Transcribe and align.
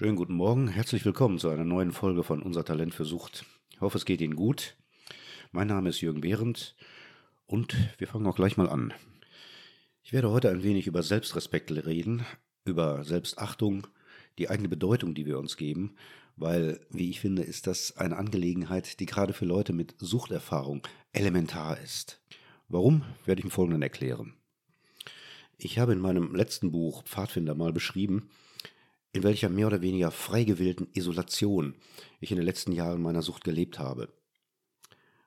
Schönen 0.00 0.16
guten 0.16 0.32
Morgen, 0.32 0.68
herzlich 0.68 1.04
willkommen 1.04 1.38
zu 1.38 1.50
einer 1.50 1.66
neuen 1.66 1.92
Folge 1.92 2.22
von 2.22 2.40
Unser 2.40 2.64
Talent 2.64 2.94
für 2.94 3.04
Sucht. 3.04 3.44
Ich 3.70 3.82
hoffe, 3.82 3.98
es 3.98 4.06
geht 4.06 4.22
Ihnen 4.22 4.34
gut. 4.34 4.74
Mein 5.52 5.66
Name 5.66 5.90
ist 5.90 6.00
Jürgen 6.00 6.22
Behrendt 6.22 6.74
und 7.44 7.76
wir 7.98 8.08
fangen 8.08 8.26
auch 8.26 8.36
gleich 8.36 8.56
mal 8.56 8.70
an. 8.70 8.94
Ich 10.02 10.14
werde 10.14 10.30
heute 10.30 10.48
ein 10.48 10.62
wenig 10.62 10.86
über 10.86 11.02
Selbstrespekt 11.02 11.70
reden, 11.70 12.24
über 12.64 13.04
Selbstachtung, 13.04 13.88
die 14.38 14.48
eigene 14.48 14.70
Bedeutung, 14.70 15.12
die 15.12 15.26
wir 15.26 15.38
uns 15.38 15.58
geben, 15.58 15.96
weil, 16.34 16.80
wie 16.88 17.10
ich 17.10 17.20
finde, 17.20 17.42
ist 17.42 17.66
das 17.66 17.98
eine 17.98 18.16
Angelegenheit, 18.16 19.00
die 19.00 19.06
gerade 19.06 19.34
für 19.34 19.44
Leute 19.44 19.74
mit 19.74 19.96
Suchterfahrung 19.98 20.80
elementar 21.12 21.78
ist. 21.78 22.22
Warum, 22.70 23.04
werde 23.26 23.40
ich 23.40 23.44
im 23.44 23.50
Folgenden 23.50 23.82
erklären. 23.82 24.32
Ich 25.58 25.78
habe 25.78 25.92
in 25.92 26.00
meinem 26.00 26.34
letzten 26.34 26.72
Buch 26.72 27.04
Pfadfinder 27.04 27.54
mal 27.54 27.74
beschrieben, 27.74 28.30
in 29.12 29.22
welcher 29.22 29.48
mehr 29.48 29.66
oder 29.66 29.82
weniger 29.82 30.10
frei 30.10 30.44
gewählten 30.44 30.88
Isolation 30.94 31.74
ich 32.20 32.30
in 32.30 32.36
den 32.36 32.46
letzten 32.46 32.72
Jahren 32.72 33.02
meiner 33.02 33.22
Sucht 33.22 33.44
gelebt 33.44 33.78
habe. 33.78 34.12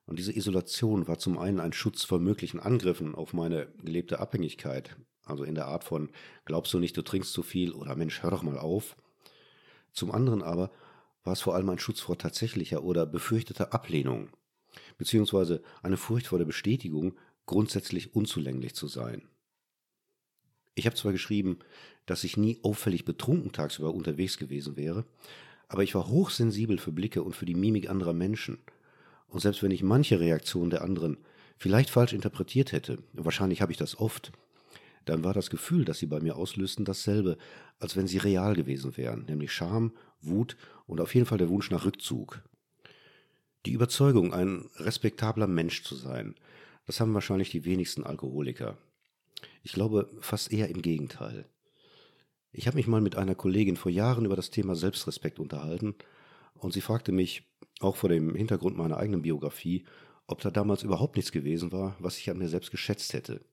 Und 0.05 0.19
diese 0.19 0.35
Isolation 0.35 1.07
war 1.07 1.17
zum 1.17 1.37
einen 1.37 1.59
ein 1.59 1.73
Schutz 1.73 2.03
vor 2.03 2.19
möglichen 2.19 2.59
Angriffen 2.59 3.15
auf 3.15 3.33
meine 3.33 3.67
gelebte 3.83 4.19
Abhängigkeit, 4.19 4.97
also 5.25 5.43
in 5.43 5.55
der 5.55 5.67
Art 5.67 5.83
von 5.83 6.11
glaubst 6.45 6.73
du 6.73 6.79
nicht, 6.79 6.97
du 6.97 7.01
trinkst 7.01 7.31
zu 7.31 7.43
viel 7.43 7.71
oder 7.71 7.95
Mensch, 7.95 8.21
hör 8.23 8.31
doch 8.31 8.43
mal 8.43 8.57
auf. 8.57 8.97
Zum 9.93 10.11
anderen 10.11 10.41
aber 10.41 10.71
war 11.23 11.33
es 11.33 11.41
vor 11.41 11.55
allem 11.55 11.69
ein 11.69 11.79
Schutz 11.79 12.01
vor 12.01 12.17
tatsächlicher 12.17 12.83
oder 12.83 13.05
befürchteter 13.05 13.73
Ablehnung, 13.73 14.29
beziehungsweise 14.97 15.61
eine 15.81 15.97
Furcht 15.97 16.27
vor 16.27 16.37
der 16.37 16.45
Bestätigung, 16.45 17.17
grundsätzlich 17.45 18.15
unzulänglich 18.15 18.75
zu 18.75 18.87
sein. 18.87 19.29
Ich 20.75 20.85
habe 20.85 20.95
zwar 20.95 21.11
geschrieben, 21.11 21.59
dass 22.05 22.23
ich 22.23 22.37
nie 22.37 22.59
auffällig 22.63 23.05
betrunken 23.05 23.51
tagsüber 23.51 23.93
unterwegs 23.93 24.37
gewesen 24.37 24.75
wäre, 24.75 25.05
aber 25.67 25.83
ich 25.83 25.95
war 25.95 26.07
hochsensibel 26.07 26.77
für 26.77 26.91
Blicke 26.91 27.23
und 27.23 27.35
für 27.35 27.45
die 27.45 27.55
Mimik 27.55 27.89
anderer 27.89 28.13
Menschen. 28.13 28.59
Und 29.27 29.39
selbst 29.39 29.63
wenn 29.63 29.71
ich 29.71 29.83
manche 29.83 30.19
Reaktionen 30.19 30.69
der 30.69 30.83
anderen 30.83 31.17
vielleicht 31.57 31.89
falsch 31.89 32.13
interpretiert 32.13 32.71
hätte, 32.71 32.99
wahrscheinlich 33.13 33.61
habe 33.61 33.71
ich 33.71 33.77
das 33.77 33.97
oft, 33.97 34.31
dann 35.05 35.23
war 35.23 35.33
das 35.33 35.49
Gefühl, 35.49 35.85
das 35.85 35.99
sie 35.99 36.05
bei 36.05 36.19
mir 36.19 36.35
auslösten, 36.35 36.85
dasselbe, 36.85 37.37
als 37.79 37.95
wenn 37.95 38.07
sie 38.07 38.19
real 38.19 38.55
gewesen 38.55 38.95
wären, 38.97 39.25
nämlich 39.25 39.51
Scham, 39.51 39.91
Wut 40.21 40.55
und 40.85 41.01
auf 41.01 41.13
jeden 41.13 41.25
Fall 41.25 41.37
der 41.37 41.49
Wunsch 41.49 41.69
nach 41.71 41.85
Rückzug. 41.85 42.41
Die 43.65 43.71
Überzeugung, 43.71 44.33
ein 44.33 44.69
respektabler 44.75 45.47
Mensch 45.47 45.83
zu 45.83 45.95
sein, 45.95 46.35
das 46.85 46.99
haben 46.99 47.13
wahrscheinlich 47.13 47.49
die 47.49 47.65
wenigsten 47.65 48.03
Alkoholiker. 48.03 48.77
Ich 49.63 49.71
glaube 49.71 50.09
fast 50.19 50.51
eher 50.51 50.69
im 50.69 50.81
Gegenteil. 50.81 51.49
Ich 52.51 52.67
habe 52.67 52.77
mich 52.77 52.85
mal 52.85 53.01
mit 53.01 53.15
einer 53.15 53.33
Kollegin 53.33 53.77
vor 53.77 53.91
Jahren 53.91 54.25
über 54.25 54.35
das 54.35 54.51
Thema 54.51 54.75
Selbstrespekt 54.75 55.39
unterhalten 55.39 55.95
und 56.53 56.73
sie 56.73 56.81
fragte 56.81 57.11
mich, 57.11 57.49
auch 57.79 57.95
vor 57.95 58.09
dem 58.09 58.35
Hintergrund 58.35 58.77
meiner 58.77 58.97
eigenen 58.97 59.21
Biografie, 59.21 59.85
ob 60.27 60.41
da 60.41 60.51
damals 60.51 60.83
überhaupt 60.83 61.15
nichts 61.15 61.31
gewesen 61.31 61.71
war, 61.71 61.95
was 61.99 62.17
ich 62.17 62.29
an 62.29 62.37
mir 62.37 62.49
selbst 62.49 62.71
geschätzt 62.71 63.13
hätte. 63.13 63.43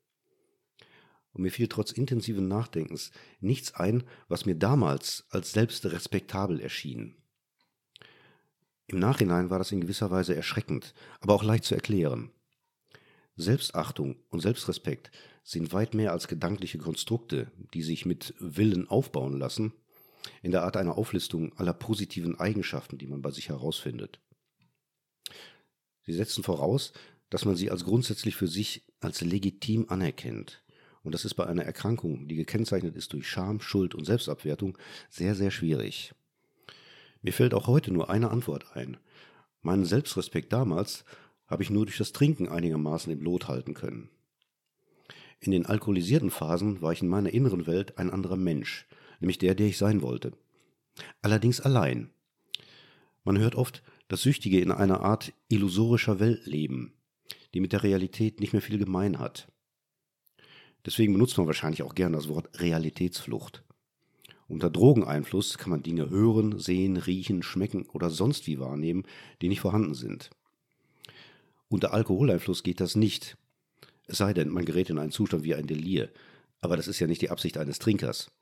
Und 1.32 1.42
mir 1.42 1.52
fiel 1.52 1.68
trotz 1.68 1.92
intensiven 1.92 2.48
Nachdenkens 2.48 3.12
nichts 3.38 3.74
ein, 3.74 4.02
was 4.28 4.46
mir 4.46 4.56
damals 4.56 5.26
als 5.30 5.52
selbst 5.52 5.86
respektabel 5.86 6.60
erschien. 6.60 7.16
Im 8.88 8.98
Nachhinein 8.98 9.48
war 9.48 9.58
das 9.58 9.70
in 9.70 9.80
gewisser 9.80 10.10
Weise 10.10 10.34
erschreckend, 10.34 10.92
aber 11.20 11.34
auch 11.34 11.44
leicht 11.44 11.64
zu 11.64 11.76
erklären. 11.76 12.32
Selbstachtung 13.40 14.16
und 14.30 14.40
Selbstrespekt 14.40 15.10
sind 15.42 15.72
weit 15.72 15.94
mehr 15.94 16.12
als 16.12 16.28
gedankliche 16.28 16.78
Konstrukte, 16.78 17.50
die 17.74 17.82
sich 17.82 18.06
mit 18.06 18.34
Willen 18.38 18.88
aufbauen 18.88 19.38
lassen, 19.38 19.72
in 20.42 20.50
der 20.50 20.62
Art 20.62 20.76
einer 20.76 20.98
Auflistung 20.98 21.56
aller 21.58 21.72
positiven 21.72 22.38
Eigenschaften, 22.38 22.98
die 22.98 23.06
man 23.06 23.22
bei 23.22 23.30
sich 23.30 23.48
herausfindet. 23.48 24.20
Sie 26.02 26.12
setzen 26.12 26.42
voraus, 26.42 26.92
dass 27.30 27.44
man 27.44 27.56
sie 27.56 27.70
als 27.70 27.84
grundsätzlich 27.84 28.36
für 28.36 28.48
sich 28.48 28.82
als 29.00 29.20
legitim 29.20 29.86
anerkennt. 29.88 30.62
Und 31.02 31.14
das 31.14 31.24
ist 31.24 31.34
bei 31.34 31.46
einer 31.46 31.64
Erkrankung, 31.64 32.28
die 32.28 32.36
gekennzeichnet 32.36 32.96
ist 32.96 33.12
durch 33.12 33.28
Scham, 33.28 33.60
Schuld 33.60 33.94
und 33.94 34.04
Selbstabwertung, 34.04 34.76
sehr, 35.08 35.34
sehr 35.34 35.50
schwierig. 35.50 36.12
Mir 37.22 37.32
fällt 37.32 37.54
auch 37.54 37.66
heute 37.66 37.92
nur 37.92 38.10
eine 38.10 38.30
Antwort 38.30 38.76
ein. 38.76 38.98
Meinen 39.62 39.84
Selbstrespekt 39.84 40.52
damals 40.52 41.04
habe 41.50 41.62
ich 41.62 41.70
nur 41.70 41.84
durch 41.84 41.98
das 41.98 42.12
Trinken 42.12 42.48
einigermaßen 42.48 43.12
im 43.12 43.20
Lot 43.20 43.48
halten 43.48 43.74
können. 43.74 44.08
In 45.40 45.52
den 45.52 45.66
alkoholisierten 45.66 46.30
Phasen 46.30 46.80
war 46.80 46.92
ich 46.92 47.02
in 47.02 47.08
meiner 47.08 47.32
inneren 47.32 47.66
Welt 47.66 47.98
ein 47.98 48.10
anderer 48.10 48.36
Mensch, 48.36 48.86
nämlich 49.20 49.38
der, 49.38 49.54
der 49.54 49.66
ich 49.66 49.78
sein 49.78 50.00
wollte. 50.00 50.32
Allerdings 51.22 51.60
allein. 51.60 52.10
Man 53.24 53.38
hört 53.38 53.54
oft, 53.54 53.82
dass 54.08 54.22
Süchtige 54.22 54.60
in 54.60 54.70
einer 54.70 55.00
Art 55.00 55.32
illusorischer 55.48 56.20
Welt 56.20 56.46
leben, 56.46 56.92
die 57.54 57.60
mit 57.60 57.72
der 57.72 57.82
Realität 57.82 58.40
nicht 58.40 58.52
mehr 58.52 58.62
viel 58.62 58.78
gemein 58.78 59.18
hat. 59.18 59.48
Deswegen 60.86 61.12
benutzt 61.12 61.36
man 61.36 61.46
wahrscheinlich 61.46 61.82
auch 61.82 61.94
gern 61.94 62.12
das 62.12 62.28
Wort 62.28 62.60
Realitätsflucht. 62.60 63.64
Unter 64.48 64.68
Drogeneinfluss 64.68 65.58
kann 65.58 65.70
man 65.70 65.82
Dinge 65.82 66.10
hören, 66.10 66.58
sehen, 66.58 66.96
riechen, 66.96 67.42
schmecken 67.42 67.86
oder 67.86 68.10
sonst 68.10 68.46
wie 68.46 68.58
wahrnehmen, 68.58 69.04
die 69.42 69.48
nicht 69.48 69.60
vorhanden 69.60 69.94
sind. 69.94 70.30
Unter 71.70 71.94
Alkoholeinfluss 71.94 72.64
geht 72.64 72.80
das 72.80 72.96
nicht. 72.96 73.36
Es 74.06 74.18
sei 74.18 74.34
denn, 74.34 74.48
man 74.48 74.64
gerät 74.64 74.90
in 74.90 74.98
einen 74.98 75.12
Zustand 75.12 75.44
wie 75.44 75.54
ein 75.54 75.68
Delir. 75.68 76.10
Aber 76.60 76.76
das 76.76 76.88
ist 76.88 76.98
ja 76.98 77.06
nicht 77.06 77.22
die 77.22 77.30
Absicht 77.30 77.56
eines 77.56 77.78
Trinkers. 77.78 78.32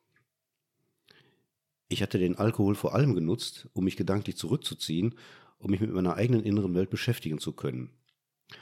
Ich 1.89 2.03
hatte 2.03 2.19
den 2.19 2.37
Alkohol 2.37 2.75
vor 2.75 2.95
allem 2.95 3.15
genutzt, 3.15 3.69
um 3.75 3.85
mich 3.85 3.97
gedanklich 3.97 4.39
zurückzuziehen, 4.39 5.15
um 5.59 5.71
mich 5.71 5.81
mit 5.81 5.93
meiner 5.93 6.15
eigenen 6.15 6.43
inneren 6.43 6.75
Welt 6.75 6.89
beschäftigen 6.89 7.39
zu 7.39 7.53
können. 7.53 7.91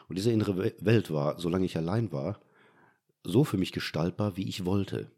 Und 0.08 0.18
diese 0.18 0.32
innere 0.32 0.74
Welt 0.80 1.12
war, 1.12 1.38
solange 1.38 1.64
ich 1.64 1.76
allein 1.76 2.10
war, 2.10 2.40
so 3.22 3.44
für 3.44 3.58
mich 3.58 3.70
gestaltbar, 3.70 4.36
wie 4.36 4.48
ich 4.48 4.64
wollte. 4.64 5.12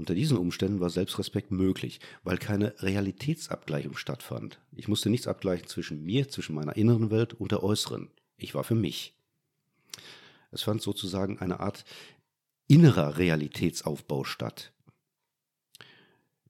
Unter 0.00 0.14
diesen 0.14 0.38
Umständen 0.38 0.80
war 0.80 0.88
Selbstrespekt 0.88 1.50
möglich, 1.50 2.00
weil 2.22 2.38
keine 2.38 2.72
Realitätsabgleichung 2.78 3.98
stattfand. 3.98 4.58
Ich 4.72 4.88
musste 4.88 5.10
nichts 5.10 5.26
abgleichen 5.26 5.66
zwischen 5.66 6.02
mir, 6.06 6.30
zwischen 6.30 6.54
meiner 6.54 6.74
inneren 6.74 7.10
Welt 7.10 7.34
und 7.34 7.52
der 7.52 7.62
äußeren. 7.62 8.08
Ich 8.38 8.54
war 8.54 8.64
für 8.64 8.74
mich. 8.74 9.12
Es 10.52 10.62
fand 10.62 10.80
sozusagen 10.80 11.38
eine 11.38 11.60
Art 11.60 11.84
innerer 12.66 13.18
Realitätsaufbau 13.18 14.24
statt. 14.24 14.72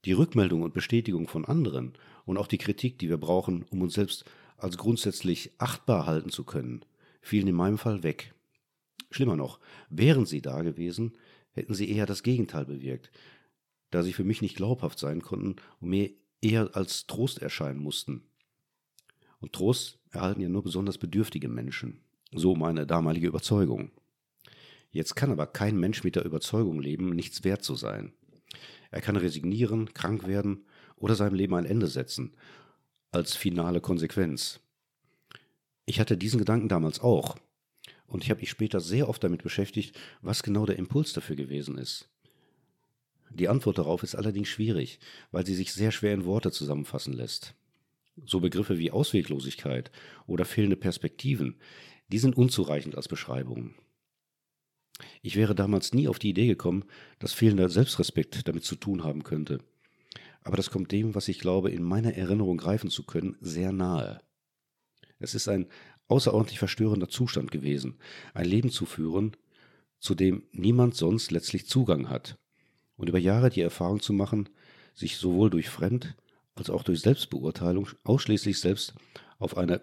Die 0.05 0.13
Rückmeldung 0.13 0.61
und 0.61 0.73
Bestätigung 0.73 1.27
von 1.27 1.43
anderen 1.43 1.91
und 2.23 2.37
auch 2.37 2.47
die 2.47 2.57
Kritik, 2.57 2.99
die 2.99 3.09
wir 3.09 3.17
brauchen, 3.17 3.65
um 3.69 3.81
uns 3.81 3.95
selbst 3.95 4.23
als 4.55 4.77
grundsätzlich 4.77 5.51
achtbar 5.57 6.05
halten 6.05 6.29
zu 6.29 6.45
können, 6.45 6.85
fielen 7.19 7.49
in 7.49 7.55
meinem 7.55 7.77
Fall 7.77 8.01
weg. 8.01 8.33
Schlimmer 9.09 9.35
noch, 9.35 9.59
wären 9.89 10.25
sie 10.25 10.41
da 10.41 10.61
gewesen, 10.61 11.17
hätten 11.51 11.73
sie 11.73 11.91
eher 11.91 12.05
das 12.05 12.23
Gegenteil 12.23 12.63
bewirkt, 12.63 13.11
da 13.91 14.03
sie 14.03 14.13
für 14.13 14.23
mich 14.23 14.41
nicht 14.41 14.55
glaubhaft 14.55 14.99
sein 14.99 15.21
konnten 15.21 15.57
und 15.79 15.89
mir 15.89 16.11
eher 16.41 16.75
als 16.75 17.05
Trost 17.07 17.41
erscheinen 17.41 17.79
mussten. 17.79 18.23
Und 19.39 19.53
Trost 19.53 19.99
erhalten 20.11 20.41
ja 20.41 20.49
nur 20.49 20.63
besonders 20.63 20.97
bedürftige 20.97 21.47
Menschen. 21.47 22.01
So 22.31 22.55
meine 22.55 22.87
damalige 22.87 23.27
Überzeugung. 23.27 23.91
Jetzt 24.91 25.15
kann 25.15 25.31
aber 25.31 25.47
kein 25.47 25.79
Mensch 25.79 26.03
mit 26.03 26.15
der 26.15 26.25
Überzeugung 26.25 26.81
leben, 26.81 27.11
nichts 27.11 27.43
wert 27.43 27.63
zu 27.63 27.75
sein. 27.75 28.13
Er 28.89 29.01
kann 29.01 29.15
resignieren, 29.15 29.93
krank 29.93 30.27
werden 30.27 30.65
oder 30.97 31.15
seinem 31.15 31.35
Leben 31.35 31.55
ein 31.55 31.65
Ende 31.65 31.87
setzen, 31.87 32.35
als 33.11 33.35
finale 33.35 33.81
Konsequenz. 33.81 34.59
Ich 35.85 35.99
hatte 35.99 36.17
diesen 36.17 36.39
Gedanken 36.39 36.69
damals 36.69 36.99
auch, 36.99 37.37
und 38.05 38.23
ich 38.23 38.29
habe 38.29 38.41
mich 38.41 38.49
später 38.49 38.81
sehr 38.81 39.07
oft 39.07 39.23
damit 39.23 39.43
beschäftigt, 39.43 39.97
was 40.21 40.43
genau 40.43 40.65
der 40.65 40.77
Impuls 40.77 41.13
dafür 41.13 41.37
gewesen 41.37 41.77
ist. 41.77 42.10
Die 43.33 43.47
Antwort 43.47 43.77
darauf 43.77 44.03
ist 44.03 44.15
allerdings 44.15 44.49
schwierig, 44.49 44.99
weil 45.31 45.45
sie 45.45 45.55
sich 45.55 45.71
sehr 45.71 45.91
schwer 45.91 46.13
in 46.13 46.25
Worte 46.25 46.51
zusammenfassen 46.51 47.13
lässt. 47.13 47.55
So 48.25 48.41
Begriffe 48.41 48.77
wie 48.77 48.91
Ausweglosigkeit 48.91 49.89
oder 50.27 50.43
fehlende 50.43 50.75
Perspektiven, 50.75 51.55
die 52.09 52.19
sind 52.19 52.35
unzureichend 52.35 52.95
als 52.95 53.07
Beschreibungen. 53.07 53.75
Ich 55.21 55.37
wäre 55.37 55.55
damals 55.55 55.93
nie 55.93 56.09
auf 56.09 56.19
die 56.19 56.29
Idee 56.29 56.47
gekommen, 56.47 56.83
dass 57.19 57.31
fehlender 57.31 57.69
Selbstrespekt 57.69 58.47
damit 58.47 58.65
zu 58.65 58.75
tun 58.75 59.03
haben 59.03 59.23
könnte. 59.23 59.59
Aber 60.43 60.57
das 60.57 60.69
kommt 60.69 60.91
dem, 60.91 61.15
was 61.15 61.29
ich 61.29 61.39
glaube, 61.39 61.71
in 61.71 61.83
meiner 61.83 62.13
Erinnerung 62.13 62.57
greifen 62.57 62.89
zu 62.89 63.03
können, 63.03 63.37
sehr 63.39 63.71
nahe. 63.71 64.19
Es 65.19 65.35
ist 65.35 65.47
ein 65.47 65.67
außerordentlich 66.09 66.59
verstörender 66.59 67.07
Zustand 67.07 67.49
gewesen, 67.49 67.97
ein 68.33 68.45
Leben 68.45 68.71
zu 68.71 68.85
führen, 68.85 69.37
zu 69.99 70.15
dem 70.15 70.43
niemand 70.51 70.95
sonst 70.95 71.31
letztlich 71.31 71.67
Zugang 71.67 72.09
hat 72.09 72.37
und 73.01 73.09
über 73.09 73.17
Jahre 73.17 73.49
die 73.49 73.61
Erfahrung 73.61 73.99
zu 73.99 74.13
machen, 74.13 74.47
sich 74.93 75.17
sowohl 75.17 75.49
durch 75.49 75.69
Fremd- 75.69 76.15
als 76.53 76.69
auch 76.69 76.83
durch 76.83 77.01
Selbstbeurteilung 77.01 77.89
ausschließlich 78.03 78.59
selbst 78.59 78.93
auf 79.39 79.57
eine 79.57 79.81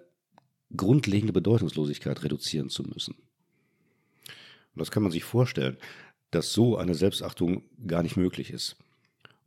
grundlegende 0.76 1.32
Bedeutungslosigkeit 1.32 2.22
reduzieren 2.22 2.70
zu 2.70 2.84
müssen. 2.84 3.16
Und 3.16 4.78
das 4.78 4.92
kann 4.92 5.02
man 5.02 5.10
sich 5.10 5.24
vorstellen, 5.24 5.78
dass 6.30 6.52
so 6.52 6.76
eine 6.76 6.94
Selbstachtung 6.94 7.64
gar 7.88 8.04
nicht 8.04 8.16
möglich 8.16 8.50
ist. 8.50 8.76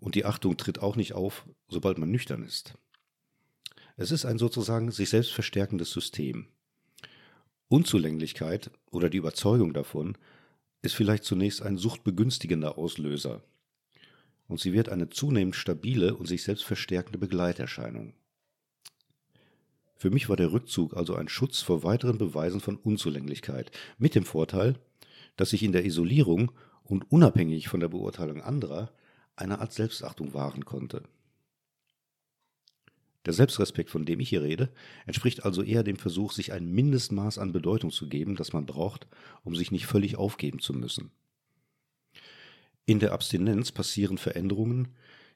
Und 0.01 0.15
die 0.15 0.25
Achtung 0.25 0.57
tritt 0.57 0.79
auch 0.79 0.97
nicht 0.97 1.13
auf, 1.13 1.45
sobald 1.69 1.97
man 1.97 2.11
nüchtern 2.11 2.43
ist. 2.43 2.73
Es 3.95 4.11
ist 4.11 4.25
ein 4.25 4.37
sozusagen 4.37 4.91
sich 4.91 5.09
selbst 5.09 5.31
verstärkendes 5.31 5.91
System. 5.91 6.47
Unzulänglichkeit 7.69 8.69
oder 8.91 9.09
die 9.09 9.19
Überzeugung 9.19 9.73
davon 9.73 10.17
ist 10.81 10.95
vielleicht 10.95 11.23
zunächst 11.23 11.61
ein 11.61 11.77
suchtbegünstigender 11.77 12.77
Auslöser. 12.77 13.43
Und 14.51 14.59
sie 14.59 14.73
wird 14.73 14.89
eine 14.89 15.09
zunehmend 15.09 15.55
stabile 15.55 16.13
und 16.13 16.25
sich 16.25 16.43
selbst 16.43 16.65
verstärkende 16.65 17.17
Begleiterscheinung. 17.17 18.15
Für 19.95 20.09
mich 20.09 20.27
war 20.27 20.35
der 20.35 20.51
Rückzug 20.51 20.93
also 20.97 21.15
ein 21.15 21.29
Schutz 21.29 21.61
vor 21.61 21.83
weiteren 21.83 22.17
Beweisen 22.17 22.59
von 22.59 22.75
Unzulänglichkeit, 22.75 23.71
mit 23.97 24.13
dem 24.13 24.25
Vorteil, 24.25 24.77
dass 25.37 25.53
ich 25.53 25.63
in 25.63 25.71
der 25.71 25.85
Isolierung 25.85 26.51
und 26.83 27.09
unabhängig 27.09 27.69
von 27.69 27.79
der 27.79 27.87
Beurteilung 27.87 28.41
anderer 28.41 28.91
eine 29.37 29.59
Art 29.59 29.71
Selbstachtung 29.71 30.33
wahren 30.33 30.65
konnte. 30.65 31.03
Der 33.25 33.31
Selbstrespekt, 33.31 33.89
von 33.89 34.03
dem 34.03 34.19
ich 34.19 34.27
hier 34.27 34.41
rede, 34.41 34.73
entspricht 35.05 35.45
also 35.45 35.63
eher 35.63 35.83
dem 35.83 35.95
Versuch, 35.95 36.33
sich 36.33 36.51
ein 36.51 36.69
Mindestmaß 36.69 37.37
an 37.37 37.53
Bedeutung 37.53 37.91
zu 37.91 38.09
geben, 38.09 38.35
das 38.35 38.51
man 38.51 38.65
braucht, 38.65 39.07
um 39.45 39.55
sich 39.55 39.71
nicht 39.71 39.85
völlig 39.85 40.17
aufgeben 40.17 40.59
zu 40.59 40.73
müssen. 40.73 41.11
In 42.91 42.99
der 42.99 43.13
Abstinenz 43.13 43.71
passieren 43.71 44.17
Veränderungen, 44.17 44.89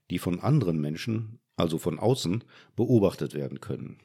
die 0.09 0.19
von 0.19 0.41
anderen 0.41 0.77
Menschen, 0.77 1.39
also 1.55 1.77
von 1.77 1.99
außen, 1.99 2.43
beobachtet 2.75 3.33
werden 3.33 3.61
können. 3.61 3.97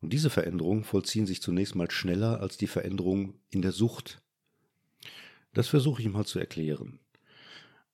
Und 0.00 0.10
diese 0.10 0.30
Veränderungen 0.30 0.84
vollziehen 0.84 1.26
sich 1.26 1.42
zunächst 1.42 1.74
mal 1.74 1.90
schneller 1.90 2.40
als 2.40 2.56
die 2.56 2.66
Veränderungen 2.66 3.34
in 3.50 3.60
der 3.60 3.72
Sucht. 3.72 4.22
Das 5.52 5.68
versuche 5.68 6.00
ich 6.00 6.08
mal 6.08 6.24
zu 6.24 6.38
erklären. 6.38 6.98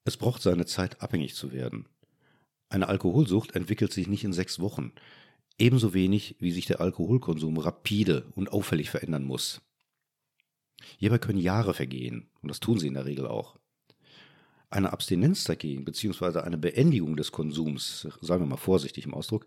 Es 0.05 0.17
braucht 0.17 0.43
seine 0.43 0.65
Zeit, 0.65 1.03
abhängig 1.03 1.35
zu 1.35 1.51
werden. 1.51 1.89
Eine 2.69 2.87
Alkoholsucht 2.87 3.57
entwickelt 3.57 3.93
sich 3.93 4.07
nicht 4.07 4.23
in 4.23 4.33
sechs 4.33 4.61
Wochen, 4.61 4.93
ebenso 5.59 5.93
wenig 5.93 6.37
wie 6.39 6.53
sich 6.53 6.67
der 6.67 6.81
Alkoholkonsum 6.81 7.59
rapide 7.59 8.31
und 8.37 8.53
auffällig 8.53 8.91
verändern 8.91 9.25
muss. 9.25 9.61
Hierbei 10.99 11.19
können 11.19 11.41
Jahre 11.41 11.75
vergehen, 11.75 12.31
und 12.43 12.49
das 12.49 12.61
tun 12.61 12.79
sie 12.79 12.87
in 12.87 12.95
der 12.95 13.05
Regel 13.05 13.27
auch. 13.27 13.59
Eine 14.71 14.93
Abstinenz 14.93 15.45
dagegen, 15.45 15.85
beziehungsweise 15.85 16.45
eine 16.45 16.59
Beendigung 16.59 17.17
des 17.17 17.33
Konsums, 17.33 18.07
sagen 18.21 18.43
wir 18.43 18.49
mal 18.49 18.57
vorsichtig 18.57 19.07
im 19.07 19.15
Ausdruck, 19.15 19.47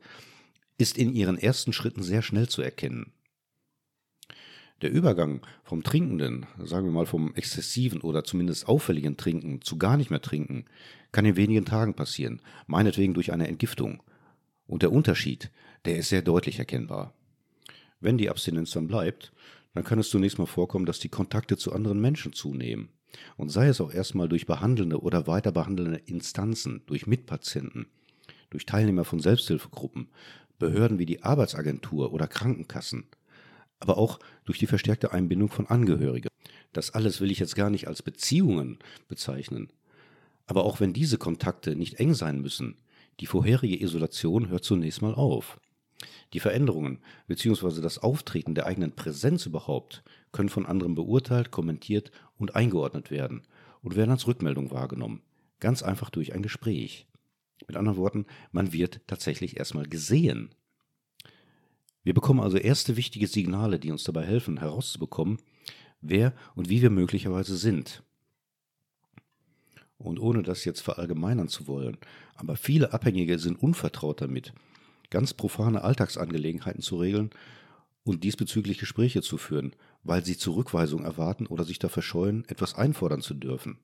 ist 0.78 0.98
in 0.98 1.14
ihren 1.14 1.38
ersten 1.38 1.74
Schritten 1.74 2.02
sehr 2.02 2.24
schnell 2.24 2.50
zu 2.50 2.62
erkennen. 2.64 3.14
Der 4.82 4.92
Übergang 4.92 5.42
vom 5.64 5.84
Trinkenden, 5.84 6.48
sagen 6.58 6.88
wir 6.88 6.92
mal 6.92 7.06
vom 7.06 7.36
exzessiven 7.36 8.02
oder 8.02 8.24
zumindest 8.24 8.68
auffälligen 8.68 9.16
Trinken 9.16 9.62
zu 9.62 9.78
gar 9.78 9.96
nicht 9.96 10.10
mehr 10.10 10.22
trinken, 10.22 10.66
kann 11.12 11.26
in 11.26 11.36
wenigen 11.36 11.66
Tagen 11.66 11.94
passieren, 11.94 12.42
meinetwegen 12.66 13.14
durch 13.14 13.32
eine 13.32 13.48
Entgiftung. 13.48 14.02
Und 14.66 14.82
der 14.82 14.92
Unterschied, 14.92 15.52
der 15.86 15.98
ist 15.98 16.10
sehr 16.10 16.24
deutlich 16.24 16.58
erkennbar. 16.58 17.14
Wenn 18.00 18.18
die 18.18 18.32
Abstinenz 18.32 18.72
dann 18.72 18.88
bleibt, 18.88 19.32
dann 19.76 19.84
kann 19.84 20.00
es 20.00 20.10
zunächst 20.10 20.40
mal 20.40 20.48
vorkommen, 20.48 20.88
dass 20.88 21.00
die 21.00 21.10
Kontakte 21.10 21.58
zu 21.58 21.74
anderen 21.74 22.02
Menschen 22.02 22.34
zunehmen. 22.34 22.90
Und 23.38 23.50
sei 23.50 23.68
es 23.68 23.82
auch 23.82 23.94
erstmal 23.94 24.30
durch 24.30 24.46
behandelnde 24.46 25.02
oder 25.02 25.28
weiter 25.28 25.52
behandelnde 25.52 26.02
Instanzen, 26.06 26.82
durch 26.86 27.08
Mitpatienten, 27.08 27.88
durch 28.50 28.66
Teilnehmer 28.66 29.06
von 29.06 29.20
Selbsthilfegruppen, 29.20 30.08
Behörden 30.60 31.00
wie 31.00 31.06
die 31.06 31.24
Arbeitsagentur 31.24 32.14
oder 32.14 32.28
Krankenkassen, 32.28 33.06
aber 33.80 33.98
auch 33.98 34.20
durch 34.46 34.60
die 34.60 34.68
verstärkte 34.68 35.12
Einbindung 35.12 35.50
von 35.50 35.68
Angehörigen. 35.68 36.30
Das 36.72 36.92
alles 36.92 37.20
will 37.20 37.32
ich 37.32 37.40
jetzt 37.40 37.56
gar 37.56 37.70
nicht 37.70 37.88
als 37.88 38.02
Beziehungen 38.02 38.80
bezeichnen. 39.08 39.70
Aber 40.46 40.64
auch 40.64 40.80
wenn 40.80 40.94
diese 40.94 41.18
Kontakte 41.18 41.76
nicht 41.76 41.96
eng 41.96 42.14
sein 42.14 42.42
müssen, 42.42 42.78
die 43.20 43.26
vorherige 43.26 43.82
Isolation 43.82 44.50
hört 44.50 44.64
zunächst 44.64 45.02
mal 45.02 45.14
auf. 45.16 45.60
Die 46.34 46.40
Veränderungen 46.40 47.00
bzw. 47.28 47.82
das 47.82 47.98
Auftreten 47.98 48.56
der 48.56 48.66
eigenen 48.66 48.94
Präsenz 48.94 49.46
überhaupt 49.46 50.04
können 50.32 50.50
von 50.50 50.66
anderen 50.66 50.96
beurteilt, 50.96 51.52
kommentiert 51.52 52.12
und 52.38 52.56
eingeordnet 52.56 53.12
werden 53.12 53.42
und 53.82 53.96
werden 53.96 54.12
als 54.12 54.28
Rückmeldung 54.28 54.72
wahrgenommen. 54.72 55.22
Ganz 55.60 55.84
einfach 55.84 56.10
durch 56.10 56.34
ein 56.34 56.42
Gespräch. 56.42 57.06
Mit 57.68 57.76
anderen 57.76 57.98
Worten, 57.98 58.26
man 58.52 58.74
wird 58.74 59.02
tatsächlich 59.08 59.58
erstmal 59.58 59.88
gesehen. 59.88 60.56
Wir 62.04 62.14
bekommen 62.14 62.40
also 62.40 62.58
erste 62.58 62.98
wichtige 62.98 63.28
Signale, 63.28 63.78
die 63.78 63.92
uns 63.92 64.04
dabei 64.04 64.26
helfen, 64.26 64.58
herauszubekommen, 64.58 65.38
wer 66.02 66.34
und 66.56 66.70
wie 66.70 66.82
wir 66.82 66.90
möglicherweise 66.90 67.56
sind. 67.58 68.04
Und 69.98 70.20
ohne 70.20 70.42
das 70.42 70.66
jetzt 70.66 70.82
verallgemeinern 70.82 71.48
zu 71.48 71.68
wollen, 71.68 71.98
aber 72.36 72.56
viele 72.56 72.92
Abhängige 72.92 73.38
sind 73.38 73.62
unvertraut 73.62 74.22
damit, 74.22 74.52
ganz 75.12 75.36
profane 75.36 75.84
Alltagsangelegenheiten 75.84 76.82
zu 76.82 76.98
regeln 76.98 77.30
und 78.04 78.24
diesbezüglich 78.24 78.80
Gespräche 78.80 79.22
zu 79.22 79.38
führen, 79.38 79.76
weil 80.04 80.26
sie 80.26 80.38
Zurückweisung 80.38 81.04
erwarten 81.04 81.46
oder 81.46 81.64
sich 81.64 81.78
dafür 81.78 82.02
scheuen, 82.02 82.46
etwas 82.48 82.74
einfordern 82.74 83.22
zu 83.22 83.36
dürfen. 83.36 83.78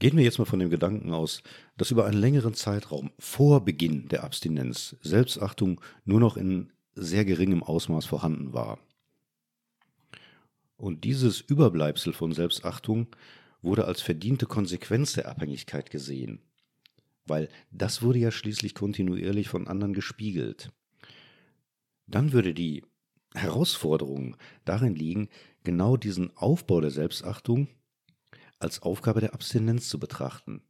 Gehen 0.00 0.16
wir 0.16 0.24
jetzt 0.24 0.38
mal 0.38 0.44
von 0.44 0.58
dem 0.58 0.70
Gedanken 0.70 1.12
aus, 1.12 1.42
dass 1.76 1.90
über 1.90 2.06
einen 2.06 2.20
längeren 2.20 2.54
Zeitraum 2.54 3.10
vor 3.18 3.64
Beginn 3.64 4.08
der 4.08 4.24
Abstinenz 4.24 4.96
Selbstachtung 5.02 5.80
nur 6.04 6.20
noch 6.20 6.36
in 6.36 6.72
sehr 6.94 7.24
geringem 7.24 7.62
Ausmaß 7.62 8.06
vorhanden 8.06 8.52
war. 8.52 8.78
Und 10.76 11.04
dieses 11.04 11.40
Überbleibsel 11.42 12.14
von 12.14 12.32
Selbstachtung 12.32 13.08
wurde 13.60 13.84
als 13.84 14.00
verdiente 14.00 14.46
Konsequenz 14.46 15.12
der 15.12 15.28
Abhängigkeit 15.28 15.90
gesehen, 15.90 16.40
weil 17.26 17.48
das 17.70 18.02
wurde 18.02 18.18
ja 18.18 18.30
schließlich 18.30 18.74
kontinuierlich 18.74 19.48
von 19.48 19.68
anderen 19.68 19.94
gespiegelt. 19.94 20.72
Dann 22.06 22.32
würde 22.32 22.54
die 22.54 22.84
Herausforderung 23.34 24.36
darin 24.64 24.94
liegen, 24.94 25.28
genau 25.62 25.96
diesen 25.96 26.36
Aufbau 26.36 26.80
der 26.80 26.90
Selbstachtung 26.90 27.68
als 28.58 28.82
Aufgabe 28.82 29.20
der 29.20 29.34
Abstinenz 29.34 29.88
zu 29.88 29.98
betrachten 29.98 30.62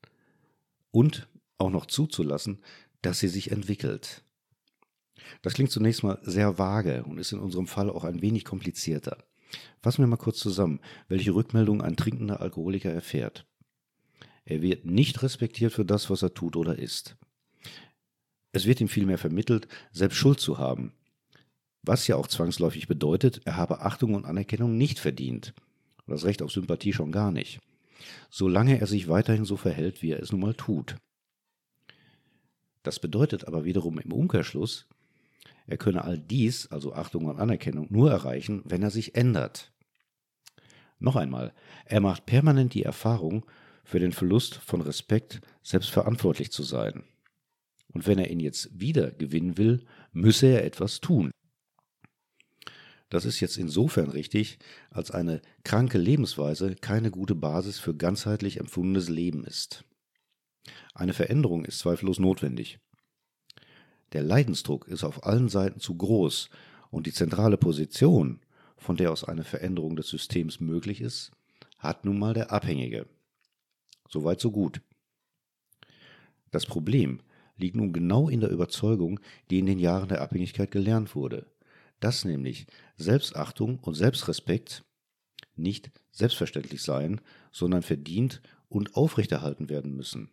und 0.90 1.28
auch 1.58 1.70
noch 1.70 1.86
zuzulassen, 1.86 2.62
dass 3.02 3.20
sie 3.20 3.28
sich 3.28 3.50
entwickelt. 3.50 4.24
Das 5.42 5.54
klingt 5.54 5.70
zunächst 5.70 6.02
mal 6.02 6.18
sehr 6.22 6.58
vage 6.58 7.04
und 7.04 7.18
ist 7.18 7.32
in 7.32 7.40
unserem 7.40 7.66
Fall 7.66 7.90
auch 7.90 8.04
ein 8.04 8.22
wenig 8.22 8.44
komplizierter. 8.44 9.24
Fassen 9.82 10.02
wir 10.02 10.06
mal 10.06 10.16
kurz 10.16 10.38
zusammen, 10.38 10.80
welche 11.08 11.34
Rückmeldung 11.34 11.82
ein 11.82 11.96
trinkender 11.96 12.40
Alkoholiker 12.40 12.90
erfährt. 12.90 13.46
Er 14.50 14.62
wird 14.62 14.84
nicht 14.84 15.22
respektiert 15.22 15.72
für 15.72 15.84
das, 15.84 16.10
was 16.10 16.22
er 16.22 16.34
tut 16.34 16.56
oder 16.56 16.78
ist. 16.78 17.16
Es 18.52 18.66
wird 18.66 18.80
ihm 18.80 18.88
vielmehr 18.88 19.18
vermittelt, 19.18 19.68
selbst 19.92 20.16
Schuld 20.16 20.40
zu 20.40 20.58
haben, 20.58 20.92
was 21.82 22.06
ja 22.06 22.16
auch 22.16 22.26
zwangsläufig 22.26 22.88
bedeutet, 22.88 23.40
er 23.44 23.56
habe 23.56 23.80
Achtung 23.80 24.14
und 24.14 24.26
Anerkennung 24.26 24.76
nicht 24.76 24.98
verdient. 24.98 25.54
Das 26.06 26.24
Recht 26.24 26.42
auf 26.42 26.50
Sympathie 26.52 26.92
schon 26.92 27.12
gar 27.12 27.30
nicht 27.32 27.60
solange 28.30 28.80
er 28.80 28.86
sich 28.86 29.08
weiterhin 29.08 29.44
so 29.44 29.56
verhält, 29.56 30.02
wie 30.02 30.12
er 30.12 30.22
es 30.22 30.32
nun 30.32 30.40
mal 30.40 30.54
tut. 30.54 30.96
Das 32.82 32.98
bedeutet 32.98 33.46
aber 33.46 33.64
wiederum 33.64 33.98
im 33.98 34.12
Umkehrschluss, 34.12 34.88
er 35.66 35.76
könne 35.76 36.04
all 36.04 36.18
dies, 36.18 36.66
also 36.70 36.94
Achtung 36.94 37.26
und 37.26 37.38
Anerkennung, 37.38 37.86
nur 37.90 38.10
erreichen, 38.10 38.62
wenn 38.64 38.82
er 38.82 38.90
sich 38.90 39.14
ändert. 39.14 39.72
Noch 40.98 41.16
einmal, 41.16 41.54
er 41.84 42.00
macht 42.00 42.26
permanent 42.26 42.74
die 42.74 42.82
Erfahrung, 42.82 43.46
für 43.90 43.98
den 43.98 44.12
Verlust 44.12 44.54
von 44.54 44.82
Respekt 44.82 45.40
selbst 45.64 45.90
verantwortlich 45.90 46.52
zu 46.52 46.62
sein. 46.62 47.02
Und 47.88 48.06
wenn 48.06 48.20
er 48.20 48.30
ihn 48.30 48.38
jetzt 48.38 48.70
wieder 48.78 49.10
gewinnen 49.10 49.58
will, 49.58 49.84
müsse 50.12 50.46
er 50.46 50.64
etwas 50.64 51.00
tun. 51.00 51.32
Das 53.08 53.24
ist 53.24 53.40
jetzt 53.40 53.58
insofern 53.58 54.08
richtig, 54.08 54.60
als 54.90 55.10
eine 55.10 55.42
kranke 55.64 55.98
Lebensweise 55.98 56.76
keine 56.76 57.10
gute 57.10 57.34
Basis 57.34 57.80
für 57.80 57.92
ganzheitlich 57.92 58.60
empfundenes 58.60 59.08
Leben 59.08 59.44
ist. 59.44 59.84
Eine 60.94 61.12
Veränderung 61.12 61.64
ist 61.64 61.80
zweifellos 61.80 62.20
notwendig. 62.20 62.78
Der 64.12 64.22
Leidensdruck 64.22 64.86
ist 64.86 65.02
auf 65.02 65.26
allen 65.26 65.48
Seiten 65.48 65.80
zu 65.80 65.96
groß 65.96 66.48
und 66.92 67.08
die 67.08 67.12
zentrale 67.12 67.56
Position, 67.56 68.38
von 68.76 68.96
der 68.96 69.10
aus 69.10 69.24
eine 69.24 69.42
Veränderung 69.42 69.96
des 69.96 70.06
Systems 70.06 70.60
möglich 70.60 71.00
ist, 71.00 71.32
hat 71.78 72.04
nun 72.04 72.20
mal 72.20 72.34
der 72.34 72.52
Abhängige. 72.52 73.08
Soweit 74.10 74.40
so 74.40 74.50
gut. 74.50 74.82
Das 76.50 76.66
Problem 76.66 77.20
liegt 77.56 77.76
nun 77.76 77.92
genau 77.92 78.28
in 78.28 78.40
der 78.40 78.50
Überzeugung, 78.50 79.20
die 79.48 79.58
in 79.58 79.66
den 79.66 79.78
Jahren 79.78 80.08
der 80.08 80.20
Abhängigkeit 80.20 80.70
gelernt 80.70 81.14
wurde– 81.14 81.46
dass 82.00 82.24
nämlich 82.24 82.66
Selbstachtung 82.96 83.78
und 83.78 83.94
Selbstrespekt 83.94 84.84
nicht 85.54 85.90
selbstverständlich 86.10 86.82
seien, 86.82 87.20
sondern 87.52 87.82
verdient 87.82 88.40
und 88.68 88.96
aufrechterhalten 88.96 89.68
werden 89.68 89.94
müssen. 89.94 90.30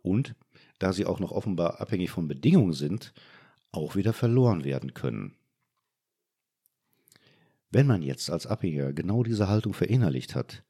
Und, 0.00 0.34
da 0.78 0.92
sie 0.92 1.04
auch 1.04 1.20
noch 1.20 1.32
offenbar 1.32 1.80
abhängig 1.80 2.10
von 2.10 2.28
Bedingungen 2.28 2.72
sind, 2.72 3.12
auch 3.72 3.96
wieder 3.96 4.12
verloren 4.12 4.64
werden 4.64 4.94
können. 4.94 5.36
Wenn 7.70 7.86
man 7.86 8.02
jetzt 8.02 8.30
als 8.30 8.46
Abhängiger 8.46 8.92
genau 8.92 9.22
diese 9.22 9.48
Haltung 9.48 9.74
verinnerlicht 9.74 10.34
hat, 10.34 10.62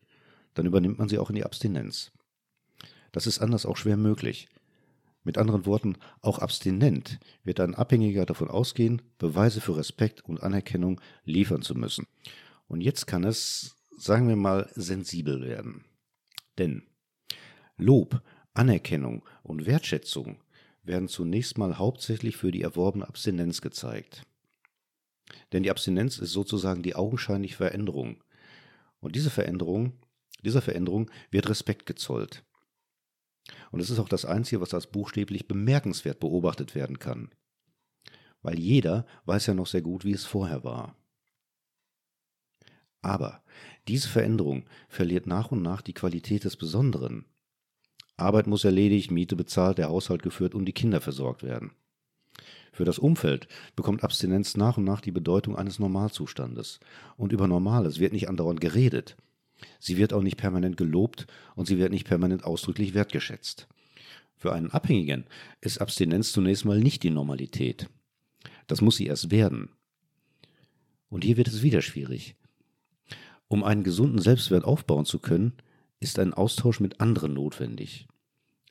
dann 0.55 0.67
übernimmt 0.67 0.99
man 0.99 1.09
sie 1.09 1.19
auch 1.19 1.31
in 1.31 1.37
die 1.37 1.45
Abstinenz. 1.45 2.13
das 3.13 3.27
ist 3.27 3.41
anders 3.41 3.67
auch 3.67 3.77
schwer 3.77 3.97
möglich. 3.97 4.49
Mit 5.25 5.39
anderen 5.39 5.67
Worten, 5.67 5.97
auch 6.21 6.39
abstinent 6.39 7.21
wird 7.45 7.61
ein 7.61 7.75
Abhängiger 7.75 8.27
davon 8.27 8.49
ausgehen, 8.49 9.03
Beweise 9.19 9.61
für 9.61 9.77
Respekt 9.77 10.25
und 10.25 10.43
Anerkennung 10.43 11.01
liefern 11.25 11.63
zu 11.63 11.75
müssen. 11.75 12.07
Und 12.67 12.81
jetzt 12.81 13.07
kann 13.07 13.23
es, 13.23 13.77
sagen 13.97 14.29
wir 14.29 14.37
mal, 14.37 14.69
sensibel 14.75 15.43
werden. 15.43 15.85
Denn 16.59 16.83
Lob, 17.77 18.21
Anerkennung 18.55 19.25
und 19.43 19.67
Wertschätzung 19.67 20.43
werden 20.83 21.09
zunächst 21.09 21.57
mal 21.59 21.79
hauptsächlich 21.79 22.37
für 22.37 22.51
die 22.51 22.63
erworbene 22.63 23.07
Abstinenz 23.07 23.61
gezeigt. 23.61 24.25
Denn 25.53 25.63
die 25.63 25.71
Abstinenz 25.71 26.19
ist 26.19 26.33
sozusagen 26.33 26.83
die 26.83 26.97
augenscheinliche 26.97 27.57
Veränderung. 27.57 28.23
Und 29.01 29.15
diese 29.15 29.31
Veränderung, 29.31 29.93
dieser 30.45 30.63
Veränderung 30.63 31.11
wird 31.31 31.49
Respekt 31.49 31.87
gezollt. 31.87 32.45
Und 33.71 33.81
es 33.81 33.91
ist 33.91 33.99
auch 33.99 34.09
das 34.09 34.25
Einzige, 34.25 34.61
was 34.61 34.75
als 34.75 34.87
buchstäblich 34.87 35.49
bemerkenswert 35.49 36.21
beobachtet 36.21 36.75
werden 36.75 36.99
kann. 36.99 37.31
Weil 38.43 38.59
jeder 38.59 39.07
weiß 39.25 39.47
ja 39.47 39.55
noch 39.55 39.67
sehr 39.67 39.83
gut, 39.83 40.05
wie 40.05 40.13
es 40.13 40.25
vorher 40.25 40.65
war. 40.65 40.97
Aber 43.01 43.43
diese 43.89 44.09
Veränderung 44.09 44.65
verliert 44.89 45.27
nach 45.27 45.51
und 45.51 45.63
nach 45.63 45.83
die 45.83 45.95
Qualität 45.95 46.45
des 46.45 46.57
Besonderen. 46.57 47.27
Arbeit 48.17 48.47
muss 48.47 48.65
erledigt, 48.65 49.11
Miete 49.11 49.35
bezahlt, 49.35 49.79
der 49.79 49.89
Haushalt 49.89 50.23
geführt 50.23 50.55
und 50.55 50.67
die 50.67 50.73
Kinder 50.73 51.01
versorgt 51.01 51.43
werden. 51.43 51.73
Für 52.73 52.85
das 52.85 52.99
Umfeld 52.99 53.49
bekommt 53.77 54.05
Abstinenz 54.05 54.57
nach 54.57 54.79
und 54.79 54.85
nach 54.85 55.01
die 55.01 55.11
Bedeutung 55.11 55.57
eines 55.57 55.79
Normalzustandes. 55.79 56.81
Und 57.17 57.33
über 57.33 57.49
Normales 57.49 57.99
wird 57.99 58.13
nicht 58.13 58.29
andauernd 58.29 58.61
geredet. 58.61 59.17
Sie 59.79 59.97
wird 59.97 60.13
auch 60.13 60.23
nicht 60.23 60.37
permanent 60.37 60.77
gelobt 60.77 61.27
und 61.55 61.67
sie 61.67 61.79
wird 61.79 61.93
nicht 61.93 62.07
permanent 62.07 62.45
ausdrücklich 62.45 62.95
wertgeschätzt. 62.95 63.69
Für 64.37 64.53
einen 64.53 64.71
Abhängigen 64.71 65.25
ist 65.61 65.79
Abstinenz 65.79 66.33
zunächst 66.33 66.65
mal 66.65 66.81
nicht 66.81 67.03
die 67.03 67.11
Normalität. 67.11 67.89
Das 68.67 68.81
muss 68.81 68.97
sie 68.97 69.07
erst 69.07 69.31
werden. 69.31 69.71
Und 71.09 71.25
hier 71.25 71.37
wird 71.37 71.49
es 71.49 71.63
wieder 71.63 71.83
schwierig. 71.83 72.37
Um 73.49 73.65
einen 73.65 73.85
gesunden 73.85 74.21
Selbstwert 74.21 74.65
aufbauen 74.65 75.05
zu 75.05 75.19
können, 75.19 75.53
ist 76.01 76.19
ein 76.19 76.35
Austausch 76.35 76.81
mit 76.81 77.01
anderen 77.01 77.35
notwendig. 77.35 78.09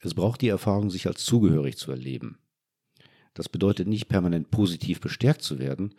Es 0.01 0.15
braucht 0.15 0.41
die 0.41 0.49
Erfahrung, 0.49 0.89
sich 0.89 1.07
als 1.07 1.23
zugehörig 1.23 1.77
zu 1.77 1.91
erleben. 1.91 2.39
Das 3.33 3.47
bedeutet 3.47 3.87
nicht 3.87 4.09
permanent 4.09 4.51
positiv 4.51 4.99
bestärkt 4.99 5.41
zu 5.41 5.59
werden, 5.59 5.93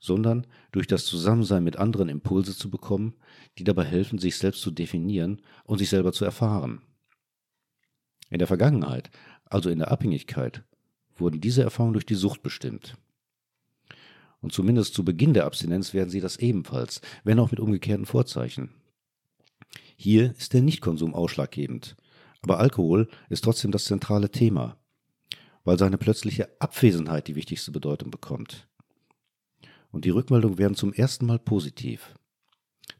sondern 0.00 0.46
durch 0.72 0.86
das 0.86 1.04
Zusammensein 1.04 1.62
mit 1.62 1.76
anderen 1.76 2.08
Impulse 2.08 2.56
zu 2.56 2.70
bekommen, 2.70 3.14
die 3.58 3.64
dabei 3.64 3.84
helfen, 3.84 4.18
sich 4.18 4.36
selbst 4.36 4.62
zu 4.62 4.70
definieren 4.70 5.42
und 5.64 5.78
sich 5.78 5.90
selber 5.90 6.12
zu 6.12 6.24
erfahren. 6.24 6.80
In 8.30 8.38
der 8.38 8.48
Vergangenheit, 8.48 9.10
also 9.44 9.68
in 9.68 9.78
der 9.78 9.90
Abhängigkeit, 9.90 10.64
wurden 11.16 11.40
diese 11.40 11.62
Erfahrungen 11.62 11.92
durch 11.92 12.06
die 12.06 12.14
Sucht 12.14 12.42
bestimmt. 12.42 12.96
Und 14.40 14.52
zumindest 14.52 14.94
zu 14.94 15.04
Beginn 15.04 15.34
der 15.34 15.44
Abstinenz 15.44 15.92
werden 15.92 16.08
sie 16.08 16.20
das 16.20 16.38
ebenfalls, 16.38 17.02
wenn 17.24 17.38
auch 17.38 17.50
mit 17.50 17.60
umgekehrten 17.60 18.06
Vorzeichen. 18.06 18.70
Hier 19.96 20.34
ist 20.38 20.54
der 20.54 20.62
Nichtkonsum 20.62 21.14
ausschlaggebend, 21.14 21.94
aber 22.40 22.58
Alkohol 22.58 23.08
ist 23.28 23.44
trotzdem 23.44 23.70
das 23.70 23.84
zentrale 23.84 24.30
Thema, 24.30 24.78
weil 25.64 25.78
seine 25.78 25.98
plötzliche 25.98 26.48
Abwesenheit 26.58 27.28
die 27.28 27.34
wichtigste 27.34 27.70
Bedeutung 27.70 28.10
bekommt. 28.10 28.69
Und 29.92 30.04
die 30.04 30.10
Rückmeldungen 30.10 30.58
werden 30.58 30.74
zum 30.76 30.92
ersten 30.92 31.26
Mal 31.26 31.38
positiv. 31.38 32.14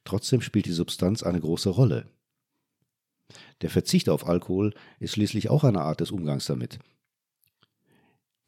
Trotzdem 0.04 0.40
spielt 0.40 0.66
die 0.66 0.73
Substanz 0.73 1.23
eine 1.23 1.40
große 1.40 1.68
Rolle. 1.68 2.09
Der 3.61 3.70
Verzicht 3.70 4.09
auf 4.09 4.26
Alkohol 4.26 4.75
ist 4.99 5.12
schließlich 5.12 5.50
auch 5.50 5.64
eine 5.64 5.82
Art 5.82 6.00
des 6.00 6.11
Umgangs 6.11 6.47
damit. 6.47 6.78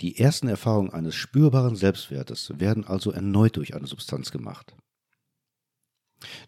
Die 0.00 0.18
ersten 0.18 0.48
Erfahrungen 0.48 0.90
eines 0.90 1.14
spürbaren 1.14 1.76
Selbstwertes 1.76 2.58
werden 2.58 2.84
also 2.84 3.12
erneut 3.12 3.56
durch 3.56 3.74
eine 3.74 3.86
Substanz 3.86 4.32
gemacht. 4.32 4.74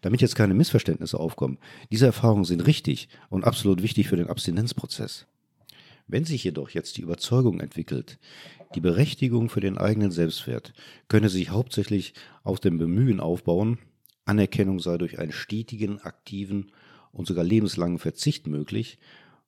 Damit 0.01 0.21
jetzt 0.21 0.35
keine 0.35 0.53
Missverständnisse 0.53 1.19
aufkommen, 1.19 1.57
diese 1.91 2.05
Erfahrungen 2.05 2.45
sind 2.45 2.61
richtig 2.61 3.07
und 3.29 3.45
absolut 3.45 3.81
wichtig 3.81 4.07
für 4.07 4.17
den 4.17 4.29
Abstinenzprozess. 4.29 5.27
Wenn 6.07 6.25
sich 6.25 6.43
jedoch 6.43 6.69
jetzt 6.69 6.97
die 6.97 7.01
Überzeugung 7.01 7.59
entwickelt, 7.59 8.19
die 8.75 8.81
Berechtigung 8.81 9.49
für 9.49 9.61
den 9.61 9.77
eigenen 9.77 10.11
Selbstwert 10.11 10.73
könne 11.07 11.29
sich 11.29 11.49
hauptsächlich 11.49 12.13
aus 12.43 12.59
dem 12.59 12.77
Bemühen 12.77 13.19
aufbauen, 13.19 13.79
Anerkennung 14.25 14.79
sei 14.79 14.97
durch 14.97 15.19
einen 15.19 15.31
stetigen, 15.31 15.99
aktiven 16.01 16.71
und 17.11 17.27
sogar 17.27 17.43
lebenslangen 17.43 17.99
Verzicht 17.99 18.47
möglich, 18.47 18.99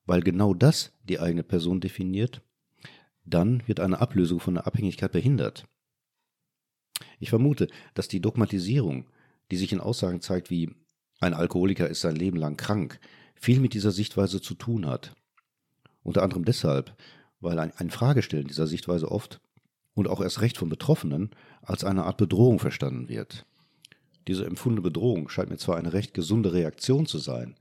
weil 0.06 0.22
genau 0.22 0.54
das 0.54 0.92
die 1.04 1.20
eigene 1.20 1.42
Person 1.42 1.80
definiert, 1.80 2.42
dann 3.24 3.62
wird 3.66 3.80
eine 3.80 4.00
Ablösung 4.00 4.40
von 4.40 4.54
der 4.54 4.66
Abhängigkeit 4.66 5.12
behindert. 5.12 5.66
Ich 7.20 7.28
vermute, 7.28 7.68
dass 7.94 8.08
die 8.08 8.20
Dogmatisierung, 8.20 9.10
die 9.50 9.56
sich 9.56 9.72
in 9.72 9.80
Aussagen 9.80 10.20
zeigt 10.20 10.50
wie 10.50 10.74
ein 11.20 11.34
Alkoholiker 11.34 11.88
ist 11.88 12.00
sein 12.00 12.16
Leben 12.16 12.38
lang 12.38 12.56
krank, 12.56 13.00
viel 13.34 13.60
mit 13.60 13.74
dieser 13.74 13.90
Sichtweise 13.90 14.40
zu 14.40 14.54
tun 14.54 14.86
hat. 14.86 15.14
Unter 16.02 16.22
anderem 16.22 16.44
deshalb, 16.44 16.96
weil 17.40 17.58
ein, 17.58 17.72
ein 17.76 17.90
Fragestellen 17.90 18.46
dieser 18.46 18.66
Sichtweise 18.66 19.10
oft 19.10 19.40
und 19.94 20.08
auch 20.08 20.20
erst 20.20 20.40
recht 20.40 20.58
von 20.58 20.68
Betroffenen 20.68 21.30
als 21.62 21.84
eine 21.84 22.04
Art 22.04 22.16
Bedrohung 22.16 22.58
verstanden 22.58 23.08
wird. 23.08 23.46
Diese 24.26 24.44
empfundene 24.44 24.82
Bedrohung 24.82 25.28
scheint 25.28 25.50
mir 25.50 25.56
zwar 25.56 25.76
eine 25.76 25.92
recht 25.92 26.14
gesunde 26.14 26.52
Reaktion 26.52 27.06
zu 27.06 27.18
sein, 27.18 27.56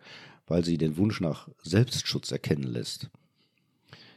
weil 0.46 0.64
sie 0.64 0.78
den 0.78 0.98
Wunsch 0.98 1.22
nach 1.22 1.50
Selbstschutz 1.64 2.32
erkennen 2.32 2.64
lässt. 2.64 3.10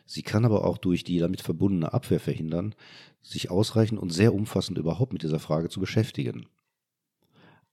Sie 0.07 0.23
kann 0.23 0.45
aber 0.45 0.65
auch 0.65 0.79
durch 0.79 1.05
die 1.05 1.19
damit 1.19 1.41
verbundene 1.41 1.93
Abwehr 1.93 2.19
verhindern, 2.19 2.75
sich 3.23 3.51
ausreichend 3.51 4.01
und 4.01 4.11
sehr 4.11 4.35
umfassend 4.35 4.79
überhaupt 4.79 5.13
mit 5.13 5.23
dieser 5.23 5.39
Frage 5.39 5.69
zu 5.69 5.79
beschäftigen. 5.79 6.47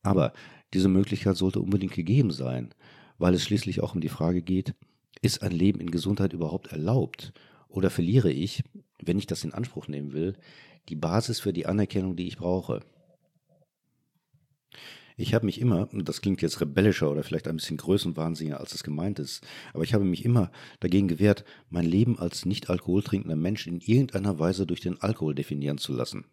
Aber 0.04 0.34
diese 0.74 0.90
Möglichkeit 0.90 1.36
sollte 1.36 1.60
unbedingt 1.60 1.94
gegeben 1.94 2.32
sein, 2.32 2.74
weil 3.18 3.34
es 3.34 3.44
schließlich 3.44 3.82
auch 3.82 3.96
um 3.96 4.02
die 4.02 4.10
Frage 4.10 4.42
geht, 4.42 4.76
ist 5.22 5.42
ein 5.42 5.52
Leben 5.52 5.80
in 5.80 5.90
Gesundheit 5.90 6.34
überhaupt 6.34 6.68
erlaubt? 6.68 7.34
Oder 7.70 7.90
verliere 7.90 8.32
ich, 8.32 8.64
wenn 9.02 9.18
ich 9.18 9.28
das 9.28 9.44
in 9.44 9.54
Anspruch 9.54 9.88
nehmen 9.88 10.14
will, 10.14 10.38
die 10.90 10.96
Basis 10.96 11.40
für 11.40 11.54
die 11.54 11.66
Anerkennung, 11.66 12.16
die 12.16 12.28
ich 12.28 12.38
brauche? 12.38 12.82
Ich 15.20 15.34
habe 15.34 15.48
mich 15.48 15.60
immer, 15.60 15.90
das 15.92 16.22
klingt 16.22 16.44
jetzt 16.44 16.62
rebellischer 16.62 17.10
oder 17.10 17.24
vielleicht 17.24 17.48
ein 17.48 17.56
bisschen 17.56 17.78
größenwahnsinniger, 17.78 18.60
als 18.60 18.76
es 18.76 18.84
gemeint 18.84 19.18
ist, 19.18 19.46
aber 19.74 19.84
ich 19.84 19.96
habe 19.96 20.06
mich 20.06 20.24
immer 20.24 20.52
dagegen 20.80 21.08
gewehrt, 21.08 21.44
mein 21.72 21.86
Leben 21.86 22.20
als 22.20 22.46
nicht 22.46 22.70
alkoholtrinkender 22.70 23.36
Mensch 23.36 23.66
in 23.66 23.80
irgendeiner 23.80 24.38
Weise 24.38 24.68
durch 24.68 24.80
den 24.80 25.02
Alkohol 25.02 25.34
definieren 25.34 25.80
zu 25.80 25.94
lassen. 25.94 26.26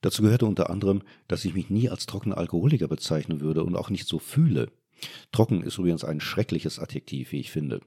Dazu 0.00 0.22
gehörte 0.22 0.46
unter 0.46 0.70
anderem, 0.70 1.02
dass 1.26 1.44
ich 1.44 1.54
mich 1.54 1.70
nie 1.70 1.88
als 1.88 2.06
trockener 2.06 2.38
Alkoholiker 2.38 2.86
bezeichnen 2.86 3.40
würde 3.40 3.64
und 3.64 3.74
auch 3.74 3.90
nicht 3.90 4.06
so 4.06 4.20
fühle. 4.20 4.70
Trocken 5.32 5.62
ist 5.62 5.76
übrigens 5.76 6.04
ein 6.04 6.20
schreckliches 6.20 6.78
Adjektiv, 6.78 7.32
wie 7.32 7.40
ich 7.40 7.50
finde. 7.50 7.80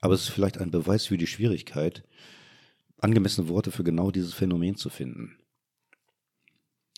Aber 0.00 0.14
es 0.14 0.22
ist 0.22 0.28
vielleicht 0.28 0.58
ein 0.58 0.70
Beweis 0.70 1.06
für 1.06 1.18
die 1.18 1.26
Schwierigkeit, 1.26 2.04
angemessene 2.98 3.48
Worte 3.48 3.70
für 3.70 3.84
genau 3.84 4.10
dieses 4.10 4.34
Phänomen 4.34 4.76
zu 4.76 4.90
finden. 4.90 5.38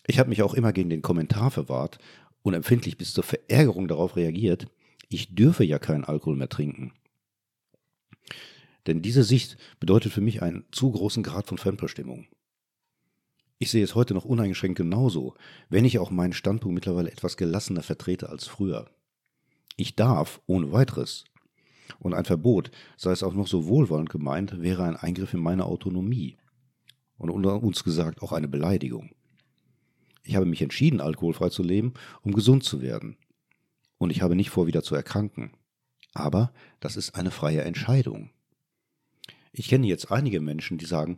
Ich 0.07 0.19
habe 0.19 0.29
mich 0.29 0.41
auch 0.41 0.53
immer 0.53 0.73
gegen 0.73 0.89
den 0.89 1.01
Kommentar 1.01 1.51
verwahrt 1.51 1.99
und 2.41 2.53
empfindlich 2.53 2.97
bis 2.97 3.13
zur 3.13 3.23
Verärgerung 3.23 3.87
darauf 3.87 4.15
reagiert, 4.15 4.67
ich 5.09 5.35
dürfe 5.35 5.63
ja 5.63 5.77
keinen 5.77 6.05
Alkohol 6.05 6.37
mehr 6.37 6.49
trinken. 6.49 6.93
Denn 8.87 9.01
diese 9.01 9.23
Sicht 9.23 9.57
bedeutet 9.79 10.11
für 10.11 10.21
mich 10.21 10.41
einen 10.41 10.65
zu 10.71 10.91
großen 10.91 11.21
Grad 11.21 11.47
von 11.47 11.57
Fremdbestimmung. 11.57 12.27
Ich 13.59 13.69
sehe 13.69 13.83
es 13.83 13.93
heute 13.93 14.15
noch 14.15 14.25
uneingeschränkt 14.25 14.77
genauso, 14.77 15.35
wenn 15.69 15.85
ich 15.85 15.99
auch 15.99 16.09
meinen 16.09 16.33
Standpunkt 16.33 16.73
mittlerweile 16.73 17.11
etwas 17.11 17.37
gelassener 17.37 17.83
vertrete 17.83 18.29
als 18.29 18.47
früher. 18.47 18.89
Ich 19.75 19.95
darf 19.95 20.41
ohne 20.47 20.71
weiteres. 20.71 21.25
Und 21.99 22.13
ein 22.13 22.25
Verbot, 22.25 22.71
sei 22.97 23.11
es 23.11 23.23
auch 23.23 23.33
noch 23.33 23.47
so 23.47 23.67
wohlwollend 23.67 24.09
gemeint, 24.09 24.61
wäre 24.61 24.83
ein 24.83 24.95
Eingriff 24.95 25.33
in 25.33 25.41
meine 25.41 25.65
Autonomie. 25.65 26.37
Und 27.17 27.29
unter 27.29 27.61
uns 27.61 27.83
gesagt 27.83 28.21
auch 28.21 28.31
eine 28.31 28.47
Beleidigung. 28.47 29.11
Ich 30.23 30.35
habe 30.35 30.45
mich 30.45 30.61
entschieden, 30.61 31.01
alkoholfrei 31.01 31.49
zu 31.49 31.63
leben, 31.63 31.93
um 32.21 32.33
gesund 32.33 32.63
zu 32.63 32.81
werden. 32.81 33.17
Und 33.97 34.09
ich 34.11 34.21
habe 34.21 34.35
nicht 34.35 34.49
vor, 34.49 34.67
wieder 34.67 34.83
zu 34.83 34.95
erkranken. 34.95 35.51
Aber 36.13 36.51
das 36.79 36.97
ist 36.97 37.15
eine 37.15 37.31
freie 37.31 37.61
Entscheidung. 37.61 38.31
Ich 39.51 39.67
kenne 39.67 39.87
jetzt 39.87 40.11
einige 40.11 40.41
Menschen, 40.41 40.77
die 40.77 40.85
sagen, 40.85 41.17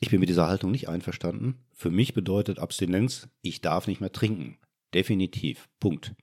ich 0.00 0.10
bin 0.10 0.20
mit 0.20 0.28
dieser 0.28 0.46
Haltung 0.46 0.70
nicht 0.70 0.88
einverstanden. 0.88 1.56
Für 1.72 1.90
mich 1.90 2.14
bedeutet 2.14 2.58
Abstinenz, 2.58 3.28
ich 3.42 3.60
darf 3.60 3.86
nicht 3.86 4.00
mehr 4.00 4.12
trinken. 4.12 4.58
Definitiv. 4.92 5.68
Punkt. 5.80 6.14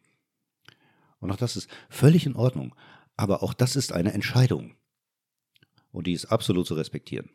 Und 1.20 1.32
auch 1.32 1.38
das 1.38 1.56
ist 1.56 1.70
völlig 1.90 2.26
in 2.26 2.36
Ordnung. 2.36 2.76
Aber 3.16 3.44
auch 3.44 3.54
das 3.54 3.76
ist 3.76 3.92
eine 3.92 4.14
Entscheidung. 4.14 4.76
Und 5.92 6.08
die 6.08 6.14
ist 6.14 6.26
absolut 6.26 6.66
zu 6.66 6.74
respektieren. 6.74 7.30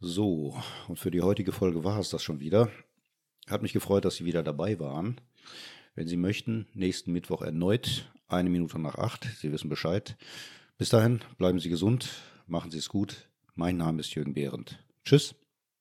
So, 0.00 0.56
und 0.86 0.98
für 0.98 1.10
die 1.10 1.22
heutige 1.22 1.52
Folge 1.52 1.82
war 1.82 1.98
es 1.98 2.10
das 2.10 2.22
schon 2.22 2.40
wieder. 2.40 2.70
Hat 3.48 3.62
mich 3.62 3.72
gefreut, 3.72 4.04
dass 4.04 4.16
Sie 4.16 4.24
wieder 4.24 4.42
dabei 4.42 4.78
waren. 4.78 5.20
Wenn 5.94 6.06
Sie 6.06 6.16
möchten, 6.16 6.66
nächsten 6.74 7.12
Mittwoch 7.12 7.42
erneut, 7.42 8.12
eine 8.28 8.50
Minute 8.50 8.78
nach 8.78 8.96
acht. 8.96 9.26
Sie 9.40 9.50
wissen 9.50 9.70
Bescheid. 9.70 10.16
Bis 10.76 10.90
dahin, 10.90 11.20
bleiben 11.38 11.58
Sie 11.58 11.70
gesund, 11.70 12.10
machen 12.46 12.70
Sie 12.70 12.78
es 12.78 12.88
gut. 12.88 13.28
Mein 13.54 13.76
Name 13.78 14.00
ist 14.00 14.14
Jürgen 14.14 14.34
Behrendt. 14.34 14.78
Tschüss. 15.04 15.34